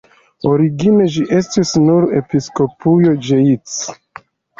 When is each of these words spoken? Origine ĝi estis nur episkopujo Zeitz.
Origine 0.51 1.03
ĝi 1.15 1.25
estis 1.39 1.73
nur 1.89 2.07
episkopujo 2.21 3.13
Zeitz. 3.29 3.77